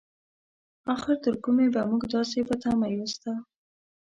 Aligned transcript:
اخر 0.95 1.15
تر 1.23 1.33
کومې 1.43 1.67
به 1.73 1.81
مونږ 1.89 2.03
داسې 2.13 2.39
په 2.47 2.55
تمه 2.61 2.87
يو 2.95 3.05
ستا؟ 3.13 3.33